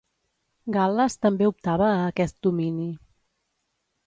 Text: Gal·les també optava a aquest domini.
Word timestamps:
Gal·les 0.77 1.17
també 1.25 1.49
optava 1.51 1.91
a 1.91 2.01
aquest 2.15 2.39
domini. 2.49 2.89